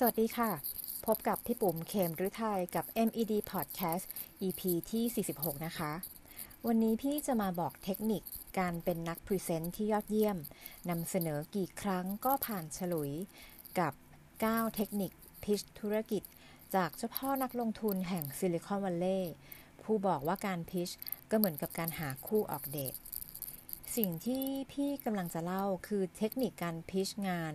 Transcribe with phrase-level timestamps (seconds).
[0.00, 0.50] สวัสดีค่ะ
[1.06, 4.04] พบกับพี่ปุ๋มเขมฤทัยกับ MED Podcast
[4.42, 5.92] EP ที่ 46 นะคะ
[6.66, 8.22] วันนี้พี่จะมาบอกเทคนิค
[8.58, 10.38] การเป็นนัก present ที่ยอดเยี่ยม
[10.90, 13.12] นำเสนอกี่ครั้งก็ผ่านฉลุย
[13.78, 13.92] กับ
[14.34, 15.12] 9 เทคนิค
[15.44, 16.22] pitch ธุรกิจ
[16.74, 19.34] จากเจ้าพ่อนักลงทุนแห่งซิลิคอนวัลเลย์
[19.82, 20.90] ผู้บอกว่าการ pitch
[21.30, 22.94] ก็เหมือนกับการหาคู่ออกเดท
[23.96, 27.54] สิ่งที่พี่กำลังจะเล่าคือเทคนิคการ pitch งาน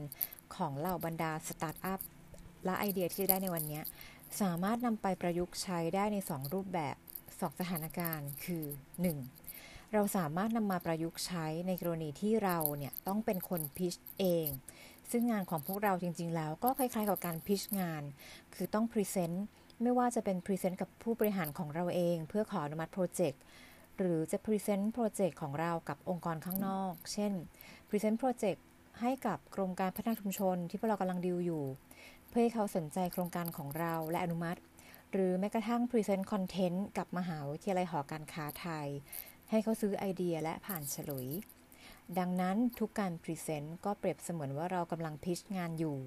[0.55, 2.01] ของเหล่าบรรดาสตาร์ทอัพ
[2.65, 3.81] และไอเดียที่ได้ในวันนี้
[4.41, 6.95] สามารถนำไปประยุกต์ใช้ได้ใน 2 รูปแบบ
[7.27, 8.65] 2 สถานการณ์คือ
[9.29, 9.93] 1.
[9.93, 14.47] เราสามารถนำมาประยุกต์ใช้ในกรณีที่เราเนี่ยต้องเป็นคน pitch เอง
[15.11, 18.03] ซึ่งงานของพวกเราจริง ๆ แล้วก็คล้ายๆกับการ pitch งาน
[18.55, 19.45] คือต้อง present
[19.81, 23.41] ไม่ว่าจะเป็น present กับผู้บริหารของเราเอง เพื่อขออนุมัติโปรเจกต์
[23.97, 27.33] หรือจะ present โปรเจกต์ของเรากับองค์กรข้างนอก เช่น
[27.89, 28.63] present โปรเจกต์
[29.01, 31.63] ให้กับกรมการพัฒนาชุมชนที่พวกเรากำลังดิวอยู่
[32.31, 34.59] เพื่อให้เขาสนใจโครงการของเราและอนุมัติ
[35.11, 38.87] หรือแม้กระทั่ง present คอนเทนต์กับมหาวิทยาลัยหอการค้าไทย
[39.49, 41.27] ให้เขาซื้อไอเดียและผ่านฉลุย
[42.19, 45.97] ดังนั้นทุกการ present ก็เปรียบเสมือนว่าเรากำลัง pitch งานอยู่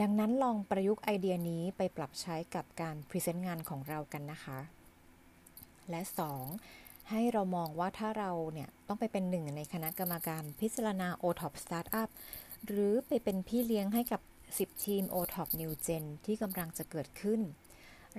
[0.00, 4.58] ดังนั้นลองประยุกต์ไอเดียนี้ไปปรับใช้กับการ present งานของเรากันนะคะ
[5.90, 6.00] และ
[6.56, 7.10] 2.
[7.10, 12.08] ให้เรามองว่าถ้าเราเนี่ยต้องไปเป็นหนึ่งในคณะกรรมการพิจารณา O-Top Startup
[12.66, 14.20] หรือไปเป็นพี่เลี้ยงให้กับ
[14.56, 17.40] 10 ทีม O-Top New Gen ที่กำลังจะเกิดขึ้น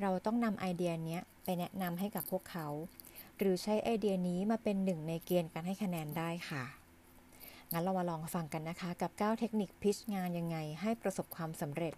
[0.02, 2.68] เราต้องนำไอเดียนี้ไปแนะนำให้กับพวกเขา
[3.38, 6.64] หรือใช้ไอเดียนี้มาเป็นหนึ่งในเกณฑ์การให้คะแนนได้ค่ะ
[7.72, 11.94] งั้นเรามาลองฟังกันนะคะกับ 9 เทคนิคพิชงานยังไงให้ประสบความสำเร็จ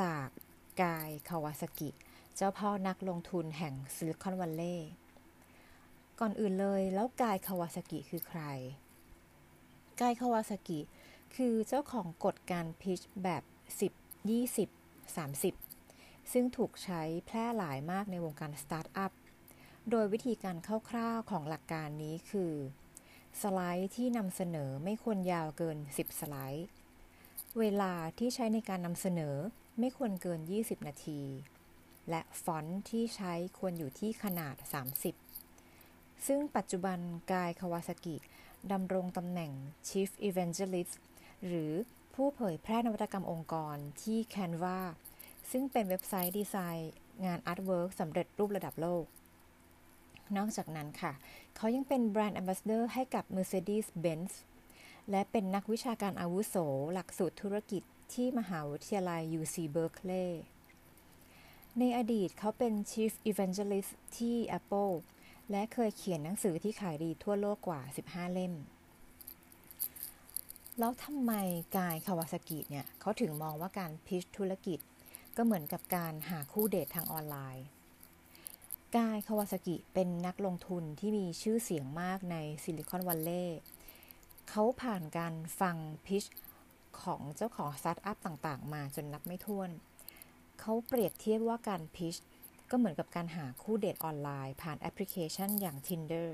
[0.00, 0.26] จาก
[0.82, 1.90] Guy Kawasaki
[2.36, 4.90] เจ้าพ่อนักลงทุนแห่งซิลิคอนวัลเลย์
[6.20, 8.40] ก่อนอื่นเลยแล้ว Guy Kawasaki คือใคร
[10.00, 10.80] Guy Kawasaki
[11.36, 13.42] คือเจ้าของกฎการ pitch แบบ
[13.80, 19.12] 10 20 30 ซึ่งถูกใช้แพร่หลายมากในวงการสตาร์ทอัพ
[19.90, 20.56] โดยวิธีการ
[20.88, 22.52] คร่าวๆของหลักการนี้คือ
[23.40, 26.66] สไลด์ที่นำเสนอไม่ควรยาวเกิน 10 สไลด์
[27.58, 29.36] เวลาที่ใช้ในการนำเสนอ
[29.78, 31.20] ไม่ควรเกิน 20 นาที
[32.10, 34.56] และฟอนต์ที่ใช้ควรอยู่ที่ขนาด
[35.42, 36.98] 30ซึ่งปัจจุบัน
[37.32, 38.16] Guy Kawasaki
[38.72, 39.52] ดำรงตำแหน่ง
[39.88, 40.94] Chief Evangelist
[41.46, 41.72] หรือ
[42.14, 44.78] ผู้เผยแพร่นวัตกรรมองค์กรที่ Canva
[45.50, 46.92] ซึ่งเป็นเว็บไซต์ดีไซน์
[47.24, 49.04] งานอาร์ตเวิร์กสำเร็จรูประดับโลก
[50.36, 51.12] นอกจากนั้นค่ะ
[51.56, 54.32] เขายังเป็นแบรนด์แอมบาสเดอร์ให้กับ Mercedes-Benz
[55.10, 56.56] และเป็นนักวิชาการอาวุโส
[56.92, 57.82] หลักสูตรธุรกิจ
[58.14, 60.30] ที่มหาวิทยาลัย UC Berkeley
[61.78, 64.94] ในอดีตเขาเป็น Chief Evangelist ที่ Apple
[65.50, 68.54] และเคยเขียนหนังสือที่ขายดีทั่วโลกกว่า 15 เล่ม
[70.78, 71.32] แล้วทำไม
[71.76, 74.78] กายคาวาสกิเนี่ยเขาถึงมองว่าการพิชธุรกิจ
[75.36, 77.64] ก็เหมือนกับการหาคู่เดททางออนไลน์
[78.96, 83.60] กายคาวาสกิเป็นนักลงทุนที่มีชื่อเสียงมากในซิลิคอนวัลเลย์
[84.48, 85.76] เขาผ่านการฟัง
[86.06, 86.24] pitch
[87.02, 89.70] ของเจ้าของสตาร์ทอัพต่างๆ มาจนนับไม่ถ้วน
[90.60, 92.16] เขาเปรียบเทียบว่าการ pitch
[92.70, 96.28] ก็เหมือนกับการหาคู่เดทออนไลน์ ผ่านแอปพลิเคชันอย่าง Tinder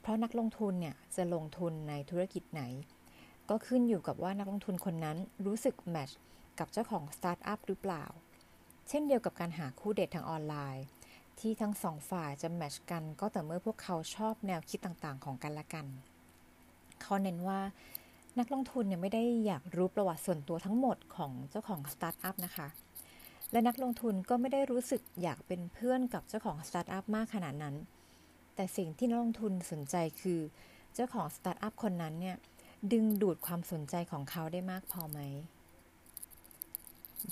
[0.00, 2.62] เพราะนักลงทุนเนี่ยจะลงทุนในธุรกิจไหน
[3.50, 5.16] ก็ขึ้นอยู่กับว่านักลงทุนคนนั้น
[5.46, 6.10] รู้สึก match
[6.58, 8.04] กับเจ้าของสตาร์ทอัพหรือเปล่า
[8.88, 10.84] เช่นเดียวกับการหาคู่เดททางออนไลน์
[11.40, 15.86] ที่ทั้งสองฝ่ายจะ match กันก็แต่เมื่อพวกเขาชอบแนวคิดต่างๆ ของกันและกัน
[17.02, 17.60] เขาเน้นว่า
[18.38, 22.68] นักลงทุนเนี่ยไม่ได้อยากรู้ประวัติส่วนตัวทั้งหมดของเจ้าของสตาร์ทอัพนะคะ
[23.52, 27.76] และนักลงทุนก็ไม่ได้รู้สึกอยากเป็นเพื่อนกับเจ้าของสตาร์ทอัพมากขนาดนั้น
[28.54, 30.40] แต่สิ่งที่นักลงทุนสนใจคือ
[30.94, 32.36] เจ้าของสตาร์ทอัพคนนั้นเนี่ย
[32.92, 35.18] ดึงดูดความสนใจของเขาได้มากพอไหม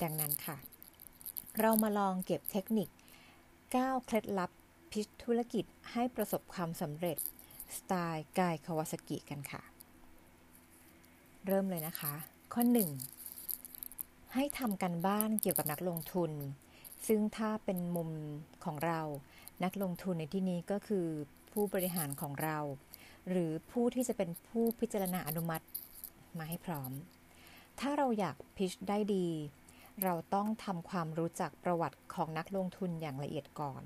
[0.03, 0.56] ดังนั้นค่ะ
[1.60, 2.88] เรามาลองเก็บเทคนิค
[3.44, 4.50] 9 เคล็ดลับ
[4.92, 7.19] พิชธุรกิจให้ประสบความสำเร็จ
[7.77, 9.62] สไตล์กายคาวาสกิกันค่ะ
[11.47, 12.15] เริ่มเลยนะคะ
[12.53, 12.62] ข้อ
[13.48, 16.33] 1 ให้ทำกันบ้านเกี่ยวกับนักลงทุน
[17.06, 18.10] ซึ่งถ้าเป็นมุม
[18.65, 19.00] ของเรา
[19.65, 21.06] นักลงทุนในที่นี้ก็คือ
[21.53, 22.59] ผู้บริหารของเรา
[23.28, 25.65] หรือผู้ที่จะเป็นผู้พิจารณาอนุมัติ
[26.38, 26.92] มาให้พร้อม
[27.80, 29.28] ถ้าเราอยากพิชได้ดี
[30.03, 33.82] เราต้องทำความรู้จักประวัติของนักลงทุนอย่างละเอียดก่อน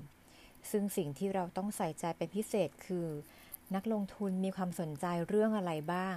[0.71, 3.07] ซึ่งสิ่งที่เราต้องใส่ใจเป็นพิเศษคือ
[3.75, 6.15] นักลงทุนมีความสนใจเรื่องอะไรบ้าง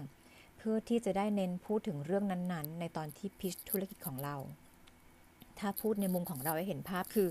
[0.56, 4.36] เพื่อที่จะได้เน้นพูดถึงเรื่องนั้นๆ ในตอนที่พิชธุรกิจของเรา
[5.58, 7.28] ถ้าพูดในมุมของเราให้เห็นภาพคือ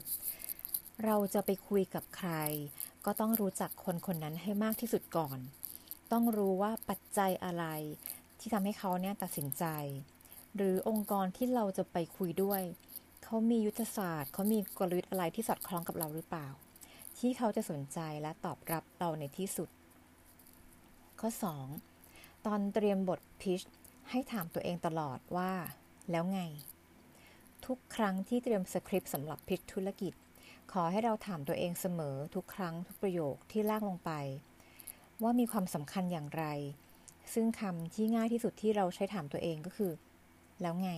[1.05, 2.31] เราจะไปคุยกับใคร
[3.05, 5.39] ก็ต้องรู้จักคนคนนั้นให้มากที่สุดก่อน
[6.11, 7.65] ต้องรู้ว่าปัจจัยอะไร
[8.39, 9.65] ที่ทำให้เขาเนี่ยตัดสินใจ
[10.55, 12.61] หรือองค์กรที่เราจะไปคุยด้วย
[13.23, 16.47] เขามียุทธศาสตร์ เขามีกลยุทธ์อะไรที่สอดคล้องกับเราหรือเปล่า
[17.17, 19.69] ที่เขาจะสนใจและตอบรับเราในที่สุด
[21.19, 21.29] ข้อ
[21.87, 22.45] 2.
[22.45, 23.61] ตอนเตรียมบทพิช
[24.09, 25.51] ให้ถามตัวเองตลอดว่า
[26.11, 26.39] แล้วไง
[27.65, 30.13] ทุกครั้งที่เตรียมสคริปต์สำหรับพิชธุรกิจ
[30.71, 34.11] ขอให้เราถามตัวเองเสมอทุกครั้งทุกประโยคที่ลากลงไป
[35.23, 36.45] ว่ามีความสำคัญอย่างไร
[37.33, 39.91] ซึ่งคำที่ง่ายที่สุดที่เราใช้ถามตัวเองก็คือ
[40.61, 40.91] แล้วไง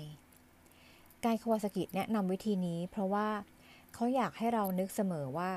[1.23, 3.29] กายคาวาสกิแนะนำวิธีนี้ เพราะว่า
[3.93, 5.51] เขาอยากให้เรานึกเสมอว่า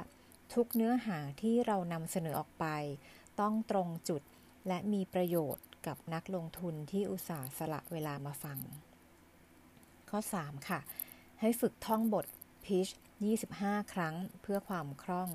[0.55, 2.67] ทุกเนื้อหาที่เรานำเสนอออกไป
[3.41, 4.23] ต้องตรงจุด
[4.69, 8.59] และมีประโยชน์กับนักลงทุนที่อุตส่าห์สละเวลามาฟัง
[10.11, 10.81] ข้อ 3 ค่ะ
[11.41, 12.27] ให้ฝึกท่องบท
[12.65, 12.89] พิช
[13.41, 15.31] 25 ครั้งเพื่อความคล่อง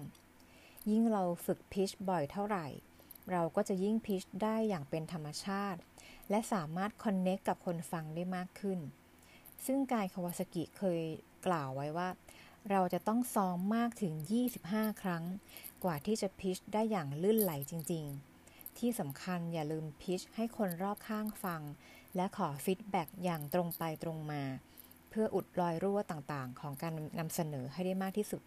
[0.90, 2.66] ยิ่งเราฝึก pitch บ่อยเท่าไหร่
[3.32, 5.80] เราก็จะยิ่ง pitch ได้อย่างเป็นธรรมชาติ
[6.30, 8.80] และสามารถ connect กับคนฟังได้มากขึ้น
[9.66, 11.02] ซึ่ง Guy Kawasaki เคย
[11.46, 12.10] กล่าวไว้ว่า
[12.72, 14.14] เราจะต้องซ้อมมากถึง
[14.58, 15.24] 25 ครั้ง
[15.84, 18.06] กว่าที่จะ pitch ได้อย่างลื่นไหลจริง
[18.42, 21.62] ๆ ที่สำคัญอย่าลืม pitch ให้คนรอบข้างฟัง
[22.16, 24.44] และขอ feedback อย่างตรงไปตรงมา
[25.10, 28.42] เพื่ออุดรอยรั่วต่างๆ ของการนำเสนอให้ได้มากที่สุด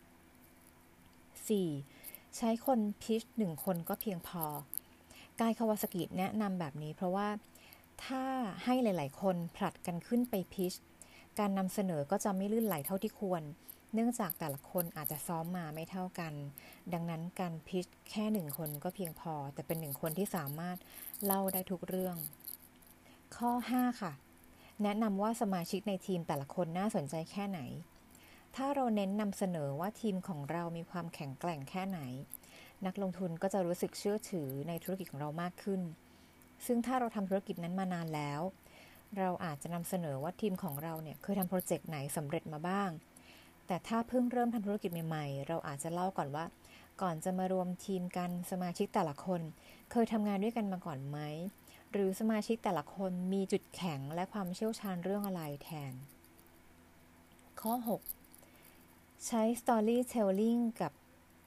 [1.49, 1.98] 4.
[2.37, 4.45] ใช้คนพิชหนึ่งคนก็เพียงพอ
[5.41, 7.29] กายคาวาสกิแนะนำแบบนี้เพราะว่า
[8.05, 8.25] ถ้า
[8.65, 10.75] ให้หลาย ๆ คนผลัดกันขึ้นไปพิช
[11.39, 13.43] การนำเสนอก็จะไม่ลื่นไหลเท่าที่ควร
[13.95, 16.33] เนื่องจากแต่ละคนอาจจะซ้อมมาไม่เท่ากัน
[16.93, 20.77] ดังนั้นการพิชแค่หนึ่งคนก็เพียงพอ แต่เป็นหนึ่งคนที่สามารถ
[21.25, 22.17] เล่าได้ทุกเรื่อง
[23.37, 24.13] ข้อ 5 ค่ะ
[24.83, 27.61] แนะนำว่าสมาชิกในทีมแต่ละคนน่าสนใจแค่ไหน
[28.63, 32.01] ถ้าเราเน้นนำเสนอว่าทีมของเรามีความแข็งแกร่งแค่ไหน
[32.87, 35.81] นักลงทุนก็จะรู้สึกเชื่อถือในธุรกิจของเรามากขึ้น
[36.67, 38.41] ซึ่งถ้าเราทำธุรกิจนั้นมานานแล้ว
[39.19, 42.91] เราอาจจะนำเสนอว่าทีมของเราเนี่ยเคยทำโปรเจกต์ไหนสำเร็จมาบ้าง
[43.67, 46.45] แต่ถ้าเพิ่งเริ่มทำธุรกิจใหม่ๆ เราอาจจะเล่าก่อนว่า
[47.03, 49.41] ก่อนจะมารวมทีมกันสมาชิกแต่ละคน
[49.91, 51.19] เคยทำงานด้วยกันมาก่อนไหม
[51.93, 55.93] หรือสมาชิกแต่ละคนมีจุดแข็งและความเชี่ยวชาญเรื่องอะไรแทน
[57.61, 58.18] ข้อ 6
[59.27, 60.93] ใช้ storytelling กับ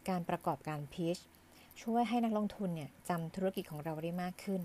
[0.10, 1.18] การประกอบการพิช
[1.82, 4.62] ช่วยให้นักลงทุนเนี่ยจำธุรกิจของเราได้มากขึ้น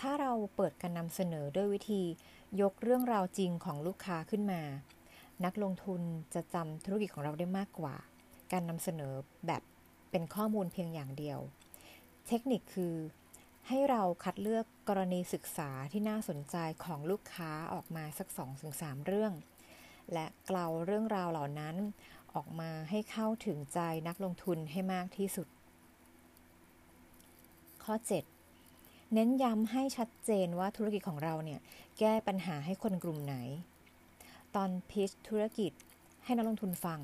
[0.00, 2.02] ถ้าเราเปิดการนำเสนอด้วยวิธี
[2.60, 4.62] ยกเรื่องราวจริงของลูกค้าขึ้นมา
[5.44, 6.00] นักลงทุน
[6.34, 7.96] จะจำธุรกิจของเราได้มากกว่า
[8.52, 9.14] การนำเสนอ
[9.46, 9.62] แบบ
[10.10, 11.38] เป็นข้อมูลเพียงอย่างเดียว
[12.28, 12.94] เทคนิคคือ
[13.68, 18.28] ให้เราคัดเลือกกรณีศึกษาที่น่าสนใจของลูกค้าออกมาสัก
[18.68, 19.32] 2-3 เรื่อง
[20.12, 21.76] และกล่าวเรื่องราวเหล่านั้น
[22.34, 25.46] ออกมาให้เข้าถึงใจนักลงทุนให้มากที่สุด
[27.84, 27.94] ข้อ
[28.52, 31.60] 7 เน้นย้ำให้ชัดเจนว่าธุรกิจของเราเนี่ย
[31.98, 33.36] แก้ปัญหาให้คนกลุ่มไหน
[34.54, 35.72] ตอนพิชธุรกิจ
[36.24, 37.00] ให้นักลงทุนฟัง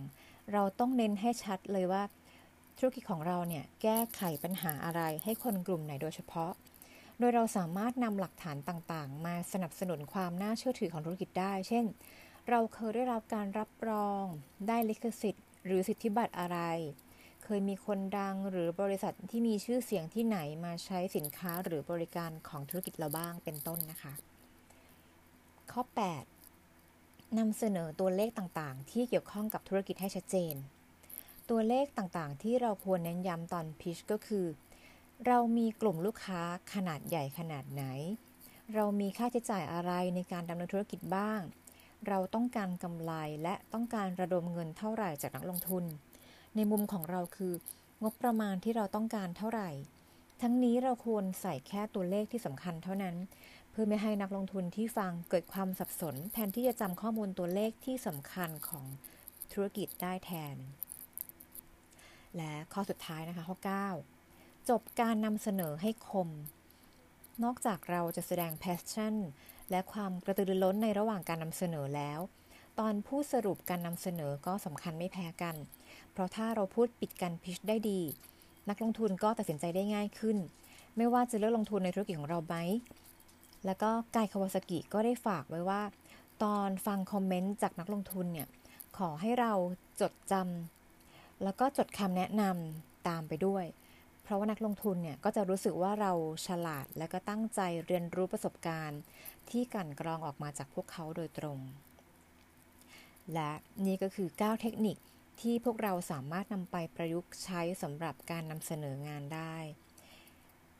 [0.53, 2.03] เราต้องเน้นให้ชัดเลยว่า
[2.79, 6.53] ธุรกิจของเราเนี่ยแก้ไขปัญหาอะไรให้คนกลุ่มไหนโดยเฉพาะ
[7.19, 11.85] โดยเราสามารถนำหลักฐานต่างๆ มาสนับสนุนความน่าเชื่อถือของธุรกิจได้ เช่น
[12.49, 14.25] เราเคยได้รับการรับรอง
[14.69, 16.59] ได้ลิขสิทธิ์ หรือสิทธิบัตรอะไร
[17.45, 24.13] เคยมีคนดังหรือบริษัทที่มีชื่อเสียงที่ไหนมาใช้สินค้าหรือบริการของธุรกิจเราบ้างเป็นต้นนะคะ
[25.73, 25.83] ข้อ
[26.61, 30.55] 8นำเสนอตัวเลขต่างๆ ที่เกี่ยวข้องกับธุรกิจให้ชัดเจน
[31.51, 34.47] ตัวเลขต่างๆ ที่เราควรเน้นย้ำตอนพิชก็คือ
[35.27, 36.41] เรามีกลุ่มลูกค้า
[36.75, 37.85] ขนาดใหญ่ขนาดไหน
[38.75, 41.41] เรามีค่าใช้จ่ายอะไรในการดำเนินธุรกิจบ้าง
[42.09, 45.85] เราต้องการกำไรและต้องการระดมเงินเท่าไหร่จากนักลงทุน
[46.57, 47.53] ในมุมของเราคือ
[48.03, 49.71] งบประมาณที่เราต้องการเท่าไหร่
[50.43, 53.17] ทั้งนี้เราควรใส่แค่ตัวเลขที่สำคัญเท่านั้น
[53.71, 58.85] เพื่อไม่ให้นักลงทุนที่ฟังเกิดความสับสน แทนที่จะจำข้อมูลตัวเลขที่สำคัญของ
[59.53, 60.57] ธุรกิจได้แทน
[62.37, 63.57] และข้อสุดท้ายนะคะข้อ
[64.13, 66.29] 9 จบการนำเสนอให้คม
[67.45, 69.15] นอกจากเราจะแสดง passion
[69.73, 72.21] และความกระตือรือร้นในระหว่างการนำเสนอแล้ว
[72.79, 75.57] ตอนพูดสรุปการนำเสนอก็สำคัญไม่แพ้กัน
[76.13, 78.01] เพราะถ้าเราพูดปิดการพิชได้ดี
[78.69, 80.39] นักลงทุนก็ตัดสินใจได้ง่ายขึ้น
[80.97, 82.57] ไม่ว่าจะเลือกลงทุนในธุรกิจของเราไหม
[83.67, 85.83] แล้วก็กายคาวาสกิก็ได้ฝากไว้ว่า
[86.43, 88.49] ตอนฟังคอมเมนต์จากนักลงทุนเนี่ย
[88.99, 89.53] ขอให้เรา
[90.01, 93.65] จดจำแล้วก็จดคำแนะนำตามไปด้วย
[94.23, 96.13] เพราะว่านักลงทุนเนี่ยก็จะรู้สึกว่าเรา
[96.47, 99.01] ฉลาดและก็ตั้งใจเรียนรู้ประสบการณ์
[99.51, 101.59] ที่กันกรองออกมาจากพวกเขาโดยตรง
[103.35, 103.53] และ
[103.87, 104.97] นี่ก็คือ 9 เทคนิค
[105.41, 109.57] ที่พวกเราสามารถนำไปประยุกต์ใช้สำหรับการนำเสนองานได้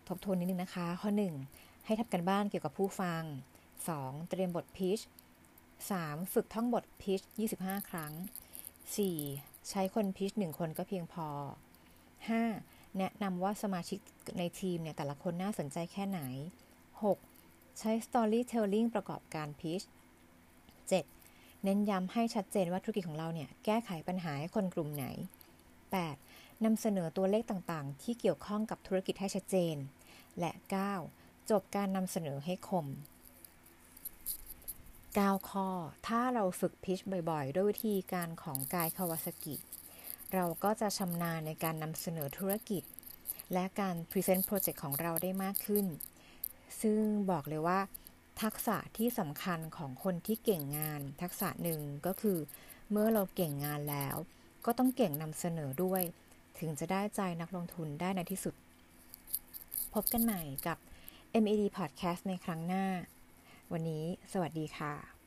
[0.09, 1.11] ทบทวนนิดนึงนะคะ ข้อ
[1.49, 3.23] 1 ให้ทำกันบ้านเกี่ยวกับผู้ฟัง
[3.77, 4.29] 2.
[4.31, 4.99] เตรียมบทพิช
[5.67, 6.33] 3.
[6.33, 7.21] ฝึกท่องบทพิช
[7.57, 8.13] 25 ครั้ง
[8.91, 9.69] 4.
[9.69, 11.29] ใช้คนพิช 1 คนก็เพียงพอ
[12.09, 12.82] 5.
[12.99, 13.99] แนะนำว่าสมาชิก
[14.39, 16.21] ในทีมเนี่ยแต่ละคนน่าสนใจแค่ไหน
[17.01, 17.79] 6.
[17.79, 19.83] ใช้ storytelling ประกอบการพิช
[20.93, 21.65] 7.
[21.65, 25.07] เน้นย้ำให้ชัดเจนว่าธุรกิจของเราเนี่ยแก้ไขปัญหาให้คนกลุ่มไหน
[25.87, 26.65] 8.
[26.65, 29.77] นำเสนอตัวเลขต่างๆ ที่เกี่ยวข้องกับธุรกิจให้ชัดเจน
[30.39, 30.53] และ
[31.01, 31.51] 9.
[31.51, 32.87] จบการนำเสนอให้คม
[35.19, 35.69] 9 ข้อ
[36.07, 36.99] ถ้าเราฝึก pitch
[37.31, 39.55] บ่อยๆ ด้วยวิธีการของ Guy Kawasaki
[40.35, 42.83] เราก็จะชำนาญในการนำเสนอธุรกิจ
[43.53, 45.87] และการ present โปรเจกต์ของเราได้มากขึ้น
[46.83, 47.81] ซึ่งบอกเลยว่า
[48.43, 52.39] ทักษะที่สำคัญของคนที่เก่งงาน ทักษะหนึ่งก็คือ
[52.91, 54.17] เมื่อเราเก่งงานแล้ว
[54.67, 56.03] ก็ต้องเก่งนำเสนอด้วย
[56.59, 58.55] ถึงจะได้ใจนักลงทุนได้ในที่สุด
[59.95, 60.79] พบกันใหม่กับ
[61.43, 62.85] MED Podcast ในครั้งหน้า
[63.73, 65.22] วันนี้สวัสดีค่ะ